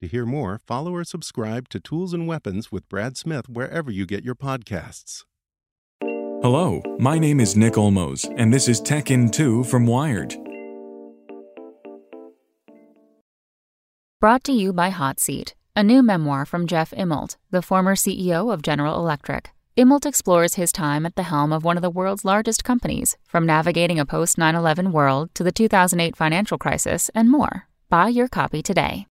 [0.00, 4.06] To hear more, follow or subscribe to Tools and Weapons with Brad Smith wherever you
[4.06, 5.24] get your podcasts.
[6.00, 10.34] Hello, my name is Nick Olmos, and this is Tech in 2 from Wired.
[14.22, 18.50] Brought to you by Hot Seat, a new memoir from Jeff Immelt, the former CEO
[18.50, 19.50] of General Electric.
[19.76, 23.44] Immelt explores his time at the helm of one of the world's largest companies, from
[23.44, 27.66] navigating a post 9 11 world to the 2008 financial crisis and more.
[27.90, 29.06] Buy your copy today.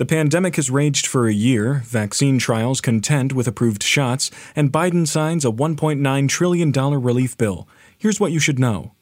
[0.00, 5.06] The pandemic has raged for a year, vaccine trials contend with approved shots, and Biden
[5.06, 7.68] signs a $1.9 trillion relief bill.
[7.98, 8.92] Here's what you should know.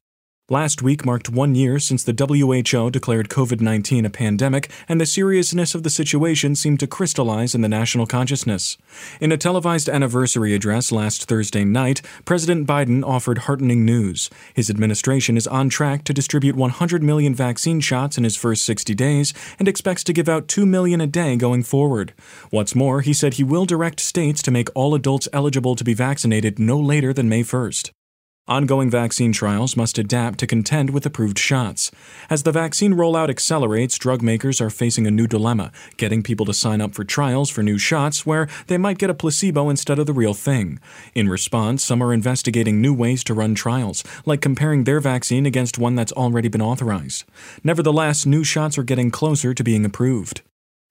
[0.51, 5.05] Last week marked one year since the WHO declared COVID 19 a pandemic, and the
[5.05, 8.79] seriousness of the situation seemed to crystallize in the national consciousness.
[9.21, 14.31] In a televised anniversary address last Thursday night, President Biden offered heartening news.
[14.55, 18.95] His administration is on track to distribute 100 million vaccine shots in his first 60
[18.95, 22.15] days and expects to give out 2 million a day going forward.
[22.49, 25.93] What's more, he said he will direct states to make all adults eligible to be
[25.93, 27.91] vaccinated no later than May 1st.
[28.49, 31.91] Ongoing vaccine trials must adapt to contend with approved shots.
[32.31, 36.55] As the vaccine rollout accelerates, drug makers are facing a new dilemma getting people to
[36.55, 40.07] sign up for trials for new shots where they might get a placebo instead of
[40.07, 40.81] the real thing.
[41.15, 45.77] In response, some are investigating new ways to run trials, like comparing their vaccine against
[45.77, 47.27] one that's already been authorized.
[47.63, 50.41] Nevertheless, new shots are getting closer to being approved.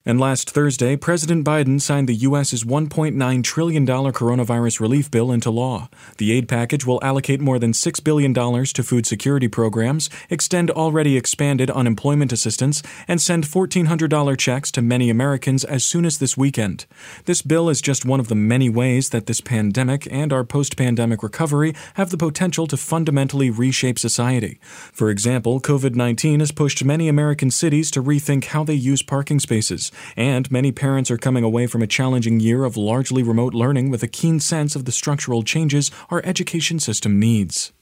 [0.06, 5.90] And last Thursday, President Biden signed the U.S.'s $1.9 trillion coronavirus relief bill into law.
[6.16, 11.16] The aid package will allocate more than $6 billion to food security programs, extend already
[11.16, 16.86] expanded unemployment assistance, and send $1,400 checks to many Americans as soon as this weekend.
[17.24, 20.76] This bill is just one of the many ways that this pandemic and our post
[20.76, 24.60] pandemic recovery have the potential to fundamentally reshape society.
[24.92, 29.40] For example, COVID 19 has pushed many American cities to rethink how they use parking
[29.40, 33.90] spaces and many parents are coming away from a challenging year of largely remote learning
[33.90, 37.72] with a keen sense of the structural changes our education system needs.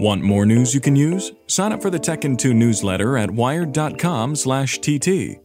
[0.00, 1.32] Want more news you can use?
[1.46, 5.40] Sign up for the Tech in 2 newsletter at wired.com/tt.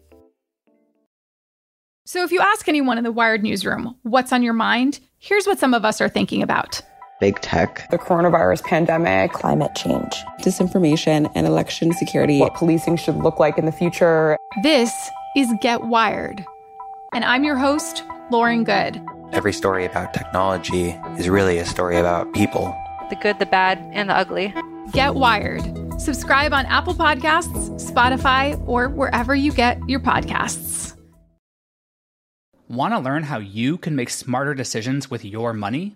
[2.08, 5.60] So if you ask anyone in the Wired newsroom what's on your mind, here's what
[5.60, 6.82] some of us are thinking about.
[7.22, 13.40] Big tech, the coronavirus pandemic, climate change, disinformation, and election security, what policing should look
[13.40, 14.38] like in the future.
[14.64, 14.92] This
[15.38, 16.44] is Get Wired.
[17.14, 19.02] And I'm your host, Lauren Goode.
[19.32, 22.76] Every story about technology is really a story about people
[23.10, 24.54] the good, the bad, and the ugly.
[24.92, 25.62] Get Wired.
[26.02, 30.98] Subscribe on Apple Podcasts, Spotify, or wherever you get your podcasts.
[32.68, 35.96] Want to learn how you can make smarter decisions with your money?